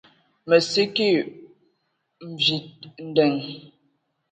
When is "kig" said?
0.95-1.13